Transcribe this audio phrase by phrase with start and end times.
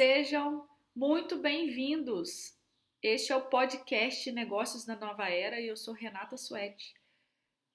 [0.00, 0.66] sejam
[0.96, 2.58] muito bem-vindos.
[3.02, 6.94] Este é o podcast Negócios na Nova Era e eu sou Renata Suete.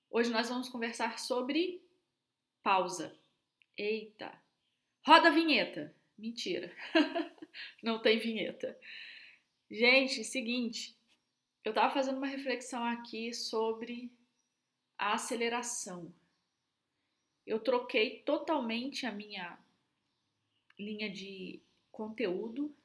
[0.10, 1.84] Hoje nós vamos conversar sobre
[2.64, 3.16] pausa.
[3.78, 4.36] Eita!
[5.06, 5.96] Roda a vinheta!
[6.18, 6.76] Mentira,
[7.84, 8.76] não tem vinheta.
[9.70, 10.98] Gente, seguinte,
[11.64, 14.12] eu tava fazendo uma reflexão aqui sobre
[14.98, 16.12] a aceleração.
[17.46, 19.60] Eu troquei totalmente a minha
[20.80, 21.62] linha de
[21.96, 22.76] conteúdo,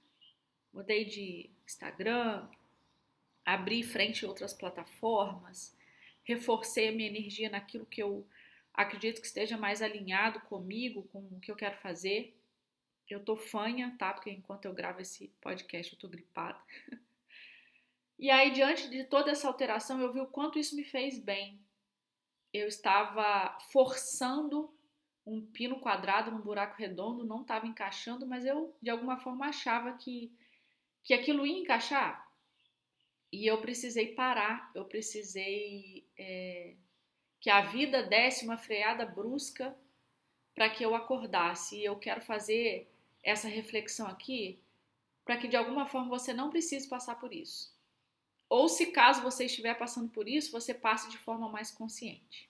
[0.72, 2.48] mudei de Instagram,
[3.44, 5.76] abri frente a outras plataformas,
[6.24, 8.26] reforcei a minha energia naquilo que eu
[8.72, 12.36] acredito que esteja mais alinhado comigo, com o que eu quero fazer.
[13.08, 14.12] Eu tô fanha, tá?
[14.12, 16.60] Porque enquanto eu gravo esse podcast eu tô gripada.
[18.22, 21.58] E aí, diante de toda essa alteração, eu vi o quanto isso me fez bem.
[22.52, 24.70] Eu estava forçando
[25.30, 29.92] um pino quadrado num buraco redondo, não estava encaixando, mas eu de alguma forma achava
[29.92, 30.32] que,
[31.04, 32.28] que aquilo ia encaixar.
[33.32, 36.74] E eu precisei parar, eu precisei é,
[37.38, 39.76] que a vida desse uma freada brusca
[40.52, 41.78] para que eu acordasse.
[41.78, 42.90] E eu quero fazer
[43.22, 44.58] essa reflexão aqui
[45.24, 47.72] para que de alguma forma você não precise passar por isso.
[48.48, 52.49] Ou se caso você estiver passando por isso, você passe de forma mais consciente.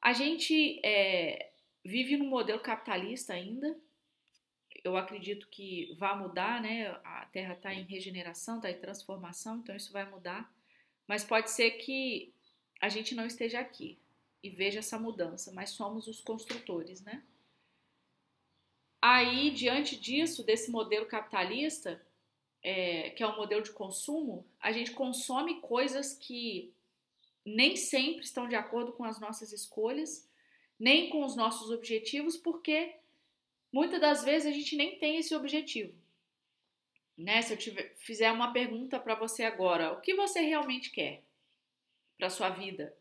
[0.00, 1.50] A gente é,
[1.84, 3.78] vive num modelo capitalista ainda.
[4.82, 6.88] Eu acredito que vai mudar, né?
[7.04, 10.50] A Terra está em regeneração, está em transformação, então isso vai mudar.
[11.06, 12.32] Mas pode ser que
[12.80, 13.98] a gente não esteja aqui
[14.42, 17.22] e veja essa mudança, mas somos os construtores, né?
[19.02, 22.00] Aí, diante disso, desse modelo capitalista,
[22.62, 26.72] é, que é um modelo de consumo, a gente consome coisas que
[27.44, 30.28] nem sempre estão de acordo com as nossas escolhas,
[30.78, 32.96] nem com os nossos objetivos, porque
[33.72, 35.94] muitas das vezes a gente nem tem esse objetivo.
[37.16, 37.42] Né?
[37.42, 41.22] Se eu tiver, fizer uma pergunta para você agora, o que você realmente quer
[42.16, 42.96] para sua vida?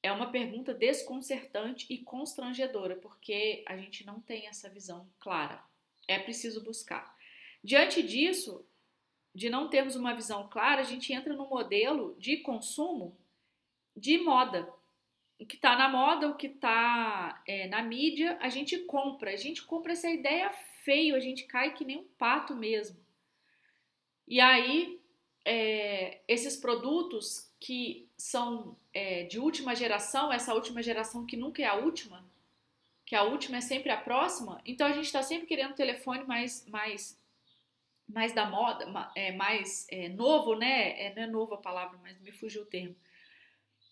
[0.00, 5.60] É uma pergunta desconcertante e constrangedora, porque a gente não tem essa visão clara.
[6.06, 7.16] É preciso buscar.
[7.62, 8.64] Diante disso,
[9.34, 13.18] de não termos uma visão clara, a gente entra no modelo de consumo
[13.98, 14.72] de moda.
[15.38, 19.32] O que está na moda, o que está é, na mídia, a gente compra.
[19.32, 20.50] A gente compra essa ideia
[20.84, 22.96] feio, a gente cai que nem um pato mesmo.
[24.26, 25.00] E aí,
[25.44, 31.66] é, esses produtos que são é, de última geração, essa última geração que nunca é
[31.66, 32.24] a última,
[33.04, 36.66] que a última é sempre a próxima, então a gente está sempre querendo telefone mais,
[36.68, 37.18] mais,
[38.06, 41.00] mais da moda, é, mais é, novo, né?
[41.00, 42.94] É, não é novo a palavra, mas me fugiu o termo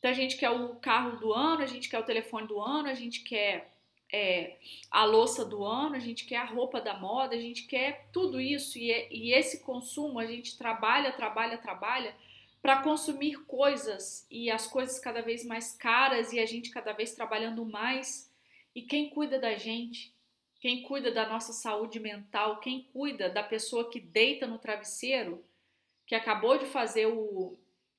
[0.07, 2.89] então a gente quer o carro do ano, a gente quer o telefone do ano,
[2.89, 3.75] a gente quer
[4.13, 4.57] é,
[4.89, 8.41] a louça do ano, a gente quer a roupa da moda, a gente quer tudo
[8.41, 12.15] isso e, é, e esse consumo a gente trabalha, trabalha, trabalha
[12.63, 17.13] para consumir coisas e as coisas cada vez mais caras e a gente cada vez
[17.13, 18.33] trabalhando mais.
[18.77, 20.15] E quem cuida da gente,
[20.61, 25.45] quem cuida da nossa saúde mental, quem cuida da pessoa que deita no travesseiro,
[26.07, 27.59] que acabou de fazer o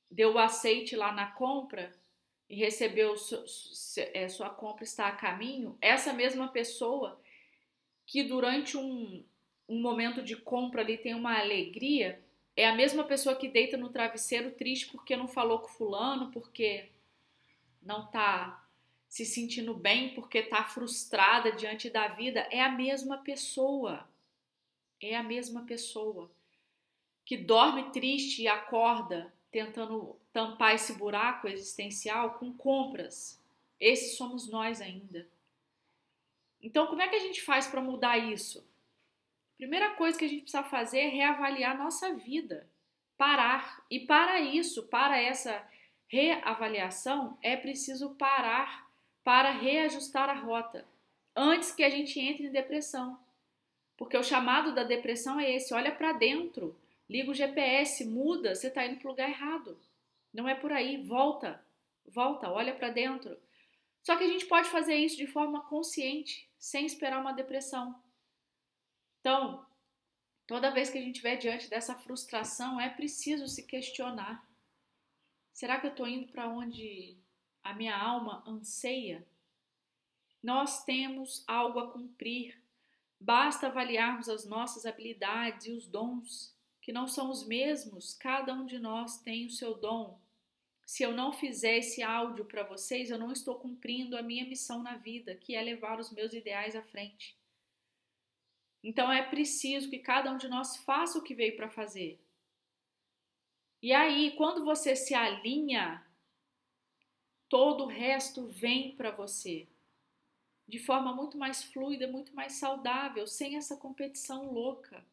[0.10, 1.94] deu o aceite lá na compra
[2.50, 3.16] e recebeu
[4.14, 7.20] é, sua compra está a caminho, essa mesma pessoa
[8.06, 9.24] que durante um,
[9.68, 12.24] um momento de compra ali tem uma alegria,
[12.56, 16.90] é a mesma pessoa que deita no travesseiro triste porque não falou com fulano, porque
[17.82, 18.66] não tá
[19.08, 24.08] se sentindo bem, porque tá frustrada diante da vida, é a mesma pessoa.
[25.00, 26.32] É a mesma pessoa
[27.24, 33.42] que dorme triste e acorda tentando tampar esse buraco existencial com compras.
[33.80, 35.28] Esses somos nós ainda.
[36.62, 38.68] Então, como é que a gente faz para mudar isso?
[39.58, 42.68] Primeira coisa que a gente precisa fazer é reavaliar nossa vida,
[43.18, 43.84] parar.
[43.90, 45.66] E para isso, para essa
[46.08, 48.88] reavaliação, é preciso parar
[49.24, 50.86] para reajustar a rota
[51.36, 53.20] antes que a gente entre em depressão.
[53.98, 56.76] Porque o chamado da depressão é esse: olha para dentro
[57.10, 59.80] Liga o GPS, muda, você está indo para o lugar errado.
[60.34, 61.64] Não é por aí, volta,
[62.06, 63.38] volta, olha para dentro.
[64.04, 68.02] Só que a gente pode fazer isso de forma consciente, sem esperar uma depressão.
[69.22, 69.66] Então,
[70.46, 74.46] toda vez que a gente estiver diante dessa frustração, é preciso se questionar:
[75.54, 77.18] será que eu estou indo para onde
[77.64, 79.26] a minha alma anseia?
[80.44, 82.62] Nós temos algo a cumprir.
[83.20, 86.57] Basta avaliarmos as nossas habilidades e os dons
[86.88, 90.18] que não são os mesmos, cada um de nós tem o seu dom.
[90.86, 94.82] Se eu não fizer esse áudio para vocês, eu não estou cumprindo a minha missão
[94.82, 97.38] na vida, que é levar os meus ideais à frente.
[98.82, 102.18] Então é preciso que cada um de nós faça o que veio para fazer.
[103.82, 106.02] E aí, quando você se alinha,
[107.50, 109.68] todo o resto vem para você
[110.66, 115.04] de forma muito mais fluida, muito mais saudável, sem essa competição louca.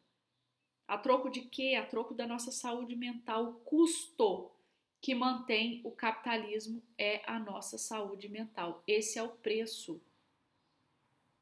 [0.87, 1.75] A troco de quê?
[1.75, 3.45] A troco da nossa saúde mental.
[3.45, 4.51] O custo
[5.01, 8.83] que mantém o capitalismo é a nossa saúde mental.
[8.87, 10.01] Esse é o preço.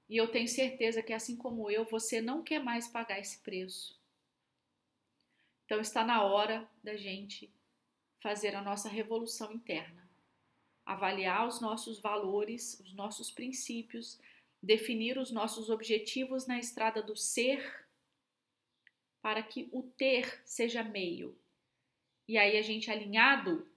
[0.10, 4.00] E eu tenho certeza que, assim como eu, você não quer mais pagar esse preço.
[5.66, 7.50] Então está na hora da gente
[8.20, 10.10] fazer a nossa revolução interna.
[10.86, 14.20] Avaliar os nossos valores, os nossos princípios,
[14.62, 17.83] definir os nossos objetivos na estrada do ser,
[19.24, 21.36] para que o ter seja meio.
[22.28, 23.68] E aí a gente alinhado,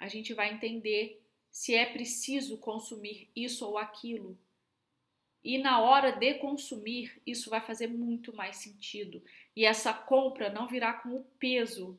[0.00, 4.38] a gente vai entender se é preciso consumir isso ou aquilo
[5.42, 9.22] e na hora de consumir, isso vai fazer muito mais sentido.
[9.54, 11.98] E essa compra não virá com o peso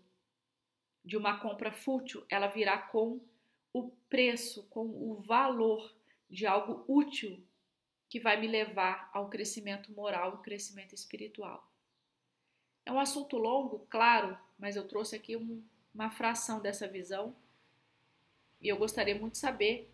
[1.04, 3.20] de uma compra fútil, ela virá com
[3.74, 5.96] o preço, com o valor
[6.30, 7.42] de algo útil
[8.10, 11.69] que vai me levar ao crescimento moral e crescimento espiritual.
[12.90, 15.64] É um assunto longo, claro, mas eu trouxe aqui um,
[15.94, 17.36] uma fração dessa visão
[18.60, 19.94] e eu gostaria muito de saber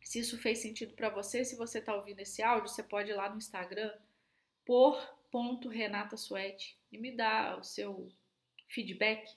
[0.00, 3.14] se isso fez sentido para você, se você está ouvindo esse áudio, você pode ir
[3.14, 3.92] lá no Instagram
[4.64, 4.98] por
[5.30, 8.10] ponto Renata Suete e me dar o seu
[8.66, 9.30] feedback.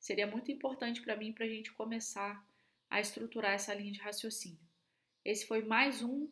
[0.00, 2.44] Seria muito importante para mim para a gente começar
[2.90, 4.58] a estruturar essa linha de raciocínio.
[5.24, 6.28] Esse foi mais um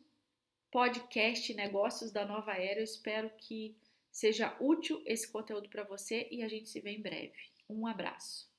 [0.69, 2.81] podcast Negócios da Nova Era.
[2.81, 3.77] Eu espero que
[4.11, 7.33] seja útil esse conteúdo para você e a gente se vê em breve.
[7.69, 8.50] Um abraço.